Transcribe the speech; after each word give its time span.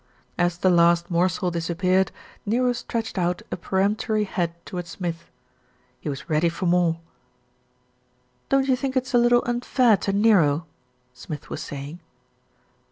As 0.35 0.57
the 0.57 0.71
last 0.71 1.11
morsel 1.11 1.51
disappeared, 1.51 2.11
Nero 2.43 2.73
stretched 2.73 3.19
out 3.19 3.43
a 3.51 3.55
peremptory 3.55 4.23
head 4.23 4.51
towards 4.65 4.89
Smith. 4.89 5.29
He 5.99 6.09
was 6.09 6.27
ready 6.27 6.49
for 6.49 6.65
more. 6.65 6.99
"Don't 8.49 8.67
you 8.67 8.75
think 8.75 8.97
it's 8.97 9.13
a 9.13 9.19
little 9.19 9.43
unfair 9.45 9.97
to 9.97 10.11
Nero?" 10.11 10.65
Smith 11.13 11.51
was 11.51 11.61
saying. 11.61 11.99